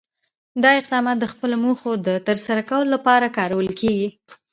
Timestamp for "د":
1.19-1.25, 2.07-2.09